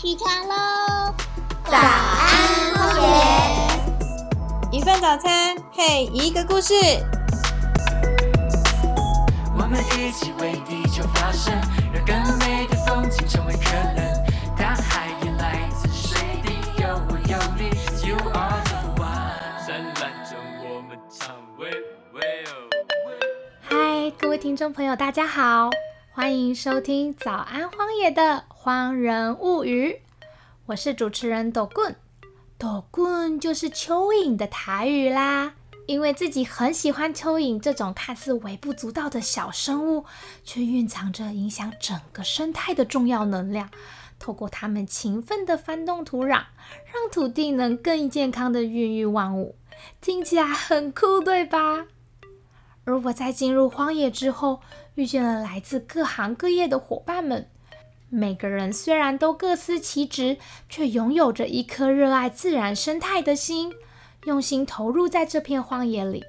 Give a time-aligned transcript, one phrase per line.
[0.00, 1.12] 起床喽！
[1.64, 3.08] 早安，荒野。
[4.70, 6.72] 一份早餐配一个故事。
[9.56, 11.52] 我们一起为地球发声，
[11.92, 14.24] 让更美的风景成为可能。
[14.56, 17.70] 大海也来自水滴，有我有你
[18.08, 19.66] ，You are the one。
[19.66, 21.68] 灿烂着我们唱喂
[22.12, 22.70] 喂哦。
[23.62, 25.70] 嗨，各位听众朋友，大家好，
[26.18, 29.92] 欢迎收听《早安荒野》的《荒人物语》，
[30.66, 31.94] 我是主持人斗棍。
[32.58, 35.54] 斗棍就是蚯蚓的台语啦。
[35.86, 40.06] 因为自己很喜欢蚯蚓这种看似微不足道的小生物，
[40.42, 43.70] 却蕴藏着影响整个生态的重要能量。
[44.18, 49.54] 透过它们勤奋地翻动土壤，让土地能更健康地孕育万物，
[50.00, 51.86] 听起来很酷，对吧？
[52.82, 54.62] 而我在进入荒野之后，
[54.98, 57.48] 遇见了来自各行各业的伙伴们。
[58.08, 60.38] 每个人虽然都各司其职，
[60.68, 63.72] 却拥有着一颗热爱自然生态的心。
[64.24, 66.24] 用心投入在这片荒野里，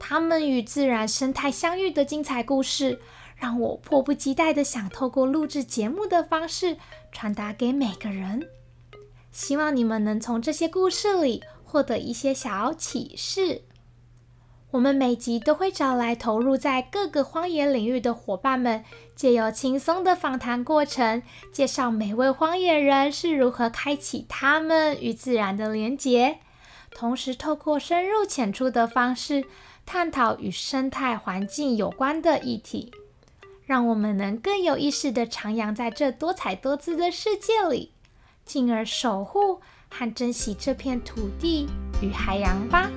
[0.00, 2.98] 他们与自然生态相遇的精彩故事，
[3.36, 6.76] 让我迫不及待地想透过录制节目的方式
[7.12, 8.48] 传达给每个人。
[9.30, 13.62] 希望你们能从这些故事里获得一些小启示。
[14.70, 18.84] 我们每集都会找来投入在各个荒野领域的伙伴们，
[19.16, 26.40] 借由轻松的访谈过程，介绍每位荒野人是如何开启他们与自然的连结。
[26.90, 29.44] 同时，透过深入浅出的方式
[29.86, 32.92] 探讨与生态环境有关的议题，
[33.64, 37.92] 让我们能更有意识地徜徉在这多彩多姿的世界里，
[38.44, 41.66] 进而守护和珍惜这片土地
[42.02, 42.90] 与海洋吧。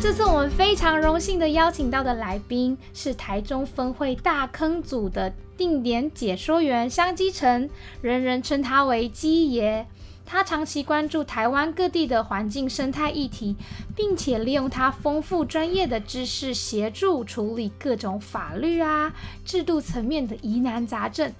[0.00, 7.68] 这次我们非常荣幸的邀请到的来宾是台中分会大坑组的定点解说员香基成，
[8.00, 9.84] 人人称他为基爷。
[10.24, 13.56] 他长期关注台湾各地的环境生态议题，
[13.96, 19.12] 并且利用他丰富专业的知识，协助处理各种法律啊、
[19.44, 21.32] 制度层面的疑难杂症。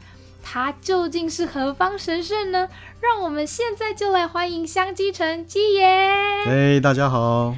[0.42, 2.68] 他究竟是何方神圣呢？
[3.00, 6.44] 让我们现在就来欢迎香基成基爷。
[6.44, 7.54] 嘿，大家好。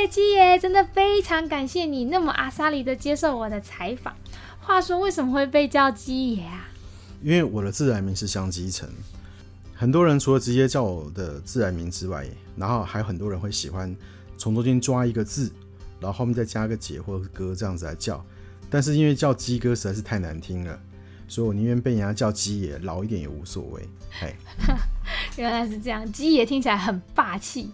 [0.00, 4.16] 耶，鸡爷，真的非常感谢你那么阿萨里的接受我的采访。
[4.60, 6.68] 话说，为什么会被叫基爷啊？
[7.22, 8.88] 因为我的自然名是香积成，
[9.74, 13.94] 很多人除了直接叫我的自然名之外，然后还有很多人会喜欢
[14.38, 15.52] 从中间抓一个字，
[16.00, 18.24] 然后后面再加个姐或者哥这样子来叫。
[18.70, 20.80] 但是因为叫鸡哥实在是太难听了。
[21.28, 23.86] 所以我宁愿被人家叫鸡爷，老一点也无所谓。
[24.10, 24.34] 嘿，
[25.36, 27.70] 原来是这样，鸡爷听起来很霸气。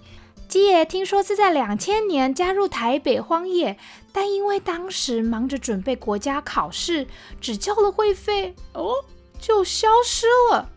[0.48, 3.76] 基爷听说是在两千年加入台北荒野，
[4.12, 7.06] 但因为当时忙着准备国家考试，
[7.40, 8.92] 只交了会费，哦，
[9.40, 10.70] 就消失了。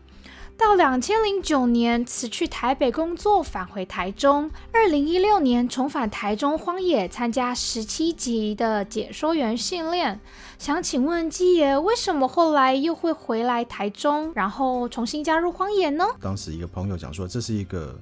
[0.56, 4.50] 到两千零九年辞去台北工作，返回台中。
[4.72, 10.20] 二零一六年重返台中荒野，参加十七级的解说员训练。
[10.58, 16.04] 想请问基爷，为什么后来又会回来台中，然后重新加入荒野呢？
[16.20, 17.98] 当时一个朋友讲说，这是一个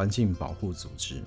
[0.00, 1.22] 环境保护组织，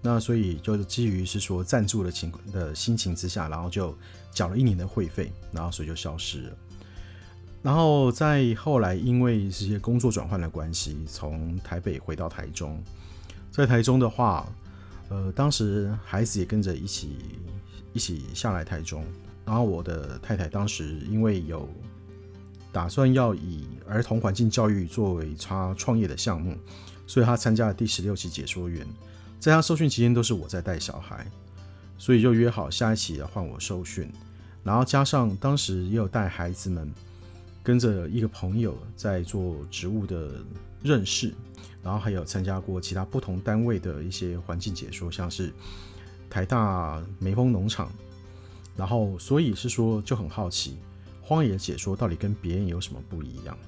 [0.00, 3.94] 那所以就是基于是说赞助的情的心情之下，然后就
[4.32, 6.56] 缴了一年的会费，然后所以就消失了。
[7.62, 12.82] 然后在后来，因为一些工作转换的关系，从台北回到台中。
[13.50, 14.50] 在台中的话，
[15.10, 17.18] 呃，当时孩子也跟着一起
[17.92, 19.04] 一起下来台中。
[19.44, 21.68] 然后我的太太当时因为有
[22.72, 26.56] 打算要以儿童环境教育作为他创业的项目，
[27.06, 28.86] 所以他参加了第十六期解说员。
[29.38, 31.26] 在他受训期间，都是我在带小孩，
[31.98, 34.10] 所以就约好下一期要换我受训。
[34.62, 36.92] 然后加上当时也有带孩子们。
[37.62, 40.34] 跟着一个朋友在做植物的
[40.84, 41.34] 认识，
[41.82, 45.52] 然后还有参加过其他不同单位的一些环境解说，像是
[46.30, 47.90] 台大梅峰农场，
[48.76, 50.76] 然后所以是说就很好奇，
[51.20, 53.58] 荒野解说到底跟别人有什么不一样？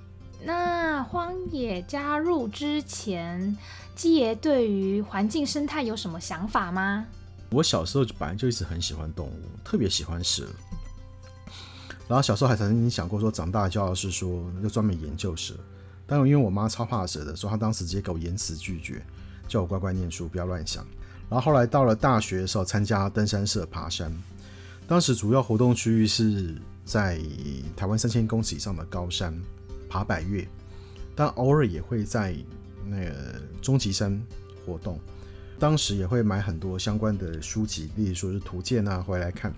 [0.44, 3.56] 那荒野加入之前，
[3.94, 7.04] 基爷对于环境生态有什么想法吗？
[7.50, 10.46] 我小时候本来就一直很喜欢动物，特别喜欢蛇。
[12.06, 15.54] 然后小时候还曾经想过说，长大就要是说要专门研究蛇。
[16.06, 19.04] 但因为我妈超怕蛇的，所以她当时直接给我严词拒绝，
[19.46, 20.86] 叫我乖乖念书，不要乱想。
[21.28, 24.10] 然后后来到了大学的时候，参加登山社爬山。
[24.86, 27.20] 当时主要活动区域是在
[27.76, 29.38] 台湾三千公尺以上的高山
[29.86, 30.48] 爬百越，
[31.18, 32.32] 但偶尔也会在
[32.86, 34.22] 那个终极山
[34.64, 34.96] 活动。
[35.58, 39.52] 当时也会买很多相关的书籍，例如说是图鉴啊，回来看。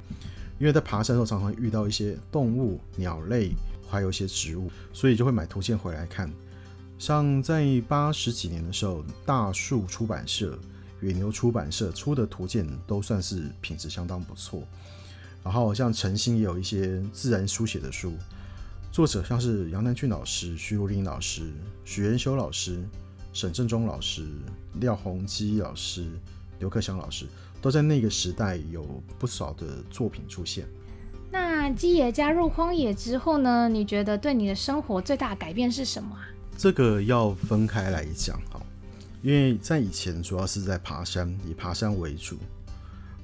[0.58, 3.52] 因为在爬山的时候常常遇到一些动物、鸟类，
[3.86, 6.32] 还有一些植物，所以就会买图鉴回来看。
[6.98, 10.58] 像在八十几年的时候，大树出版社、
[11.02, 14.62] 野牛出版社出的图鉴都算是品质相当不错。
[15.44, 18.14] 然后像陈星也有一些自然书写的书，
[18.92, 21.52] 作者像是杨南俊老师、徐如林老师、
[21.84, 22.82] 许元修老师、
[23.32, 24.26] 沈正中老师、
[24.80, 26.10] 廖鸿基老师、
[26.58, 27.24] 刘克祥老师，
[27.62, 28.84] 都在那个时代有
[29.16, 30.66] 不少的作品出现。
[31.30, 33.68] 那基爷加入荒野之后呢？
[33.68, 36.26] 你觉得对你的生活最大的改变是什么啊？
[36.58, 38.60] 这个要分开来讲哈，
[39.22, 42.36] 因为在以前主要是在爬山，以爬山为主。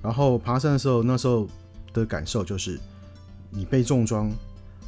[0.00, 1.48] 然后爬山的时候，那时候
[1.92, 2.78] 的感受就是，
[3.50, 4.30] 你被重装，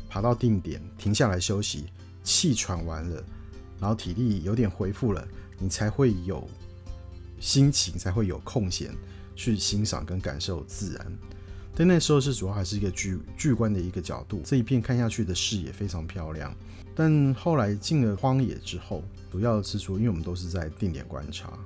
[0.08, 1.87] 爬到定点，停下来休息，
[2.22, 3.22] 气喘完了，
[3.81, 5.26] 然后体力有点恢复了，
[5.58, 6.49] 你才会有
[7.38, 8.94] 心情，才会有空闲
[9.37, 11.19] 去欣赏跟感受自然。
[11.75, 16.52] 但那时候是主要还是一个巨巨观的一个角度，这一片看下去的视野非常漂亮。
[16.93, 21.56] 但后来进了荒野之后，主要的是说，因为我们都是在定点观察，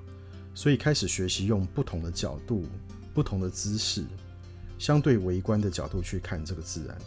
[0.55, 2.67] 所以开始学习用不同的角度、
[3.15, 4.05] 不同的姿势，
[4.79, 6.99] 相对围观的角度去看这个自然。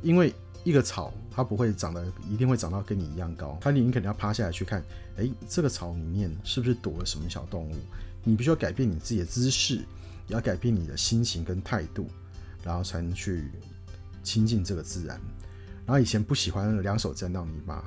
[0.00, 0.32] 因为
[0.64, 4.82] 一个草它不会长得一定会长到跟你一样高，它你你肯定要趴下来去看，
[5.16, 7.76] 诶，这个草里面是不是躲了什么小动物？
[8.24, 9.76] 你必须要改变你自己的姿势，
[10.26, 12.08] 也要改变你的心情跟态度。
[12.64, 13.50] 然后才能去
[14.22, 15.20] 亲近这个自然。
[15.84, 17.84] 然后以前不喜欢两手沾到泥巴，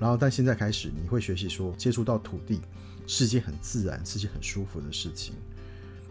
[0.00, 2.62] 然后但现在开始你会学习说接触到土地
[3.06, 5.34] 是件很自然、是件很舒服的事情。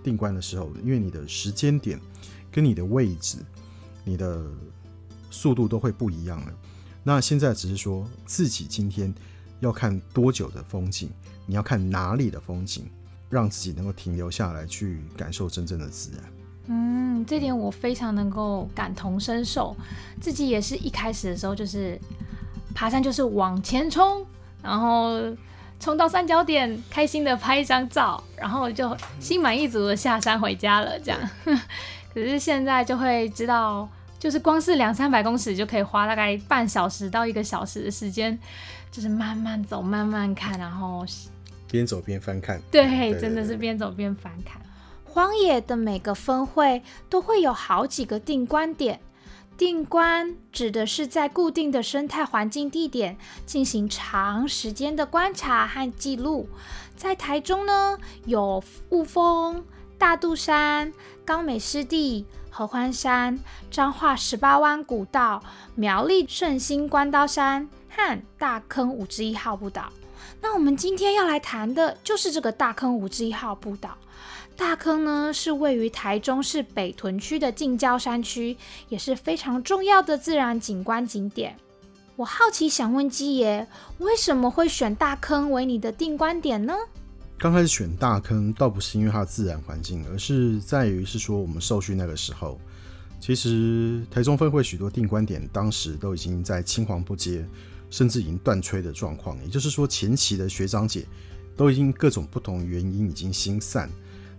[0.04, 2.00] 定关的时候，因为你的时间点
[2.52, 3.40] 跟你的位置、
[4.04, 4.46] 你的
[5.30, 6.54] 速度都会不一样了。
[7.04, 9.14] 那现在只是说自己今天
[9.60, 11.10] 要看多久的风景，
[11.46, 12.86] 你要看哪里的风景，
[13.30, 16.24] 让自己能够停留下来去感受真正的自然。
[16.70, 19.76] 嗯，这点我非常能够感同身受，
[20.20, 21.98] 自己也是一开始的时候就是
[22.76, 24.26] 爬山就是往前冲，
[24.62, 25.18] 然后
[25.80, 31.00] 冲到三角点，开心的拍一张照，然后就心满意足的下山回家了。
[31.00, 31.20] 这样，
[32.14, 33.88] 可是现在就会知道，
[34.20, 38.38] 就是光是两三百公尺就可以花大概半小时到一个小时的时间，
[38.92, 41.06] 就是慢慢走，慢慢看，然后
[41.70, 42.62] 边走边翻看。
[42.72, 44.62] 对，真的是边走边翻看。
[45.04, 49.00] 荒野的每个分会都会有好几个定观点。
[49.58, 56.48] 定观指的是在固定的生态环境地点进行长时间的观察和记录。
[56.96, 59.66] 在台中呢，有雾峰、
[59.98, 60.94] 大肚山、
[61.26, 63.40] 高美湿地、合欢山、
[63.72, 69.92] 彰化十八弯古道、苗栗圣心关刀山和大坑五之一号步道。
[70.40, 73.98] 那我们今天要来谈的就是这个大坑五之一号步道。
[74.56, 78.56] 大坑呢是位于台中市北屯区的近郊山区，
[78.90, 81.58] 也是非常重要的自然景观景点。
[82.16, 83.68] 我好奇想问基爷，
[84.00, 86.76] 为什么会选大坑为你的定观点呢？
[87.40, 92.60] 刚开始选大坑，倒不是因为它的自然环境，而是在于是说我们受训那个时候，
[93.20, 97.48] 其实台中分会许多定观点，当时都已经在青黄不接，
[97.92, 99.38] 甚至已经断炊的状况。
[99.44, 101.06] 也就是说，前期的学长姐
[101.56, 103.88] 都已经各种不同原因已经心散。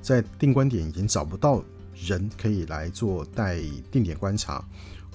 [0.03, 1.63] 在定观点已经找不到
[2.05, 3.61] 人可以来做带
[3.93, 4.65] 定点观察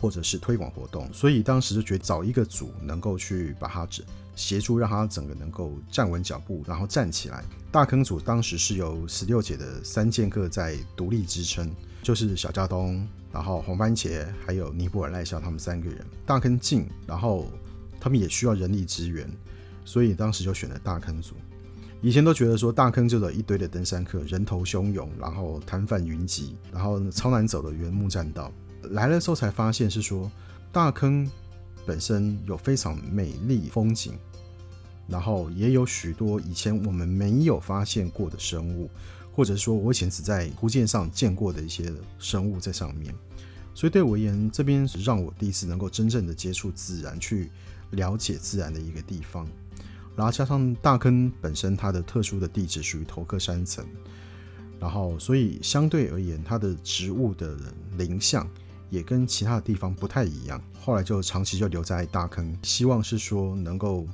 [0.03, 3.87] 或者是推广活动，所以当时就觉得找一个组能够去把它
[4.35, 7.41] 协助，让它整个能够站稳脚步，然后站起来。
[7.71, 16.05] 大坑组当时是由十六姐的三剑客在独立支撑，就是小家东，然后红番茄，还有尼泊尔赖笑他们三个人。
[16.25, 17.47] 大坑近，然后
[17.97, 19.25] 他们也需要人力支援，
[19.85, 21.33] 所以当时就选了大坑组。
[22.01, 28.51] 以前都觉得说大坑就有一堆的登山客，人头汹涌，然后摊贩云集，然后超难走的原木栈道。
[28.91, 30.31] 来了之后才发现是说
[30.71, 31.29] 大坑
[31.85, 34.13] 本身有非常美丽风景，
[35.07, 38.89] 然后也有许多以前我们没有发现过的生物，
[39.33, 43.13] 或者说我以前只在图鉴上见过的一些生物在上面。
[43.75, 47.49] 所以对我而言，这边是让我第一次能够真正的接触自然，去
[47.91, 49.47] 了解自然的一个地方。
[50.15, 53.83] 然后加上大坑本身它的特殊的地质属于头克山层，
[54.79, 57.57] 然后所以相对而言它的植物的
[57.97, 58.47] 林相
[58.93, 60.61] 也跟其他的地方不太一样。
[60.79, 64.05] 后来就长期就留在大坑，希望是说能够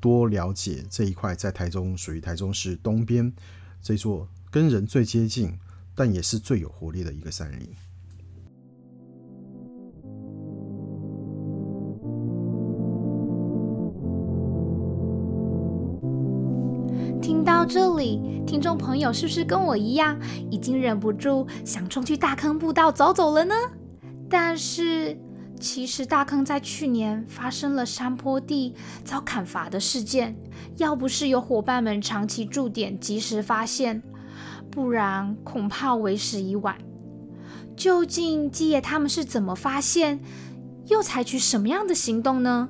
[0.00, 3.32] 多了解这一块，在台中属于台中市东边
[3.80, 5.56] 这座跟人最接近，
[5.94, 7.68] 但也是最有活力的一个山林。
[17.22, 20.18] 听到这里，听众朋友是不是跟我一样，
[20.50, 23.54] 已经忍不住想冲去大坑步道走走了呢？
[24.30, 25.18] 但是，
[25.58, 30.36] 其实大坑在去年发生了山坡地遭砍伐的事件，
[30.76, 34.00] 要不是有伙伴们长期驻点及时发现，
[34.70, 36.78] 不然恐怕为时已晚。
[37.76, 40.20] 究竟基野他们是怎么发现，
[40.86, 42.68] 又采取什么样的行动呢？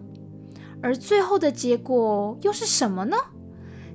[0.83, 3.17] 而最后的结果又是什么呢？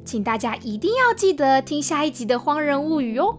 [0.06, 3.36] 请大家一定要记得听下一集的《荒人物语》哦！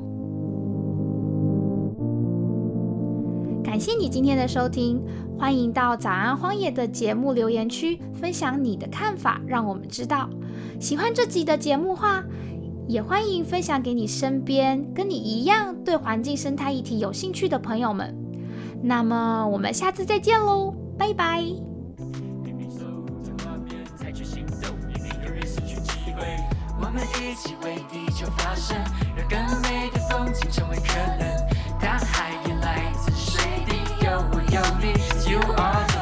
[3.67, 5.03] 感谢你今天的收听，
[5.37, 10.31] 欢迎到早安荒野的节目留言区分享你的看法，让我们知道。
[10.79, 12.23] 喜欢这集的节目话，
[12.87, 18.17] 也欢迎分享给你身边跟你一样对环境生态议题有兴趣的朋友们。
[18.85, 21.43] 那么我们下次再见喽，拜拜！
[26.79, 28.77] 我们一起为地球发声，
[29.29, 31.56] 让更美的风景成为可能。
[35.37, 35.96] you are.